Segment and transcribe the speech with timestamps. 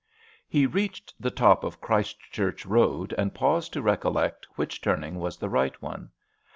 [0.47, 5.37] He reached the top of Christ Church Road and paused to recollect which turning was
[5.37, 6.09] the right one.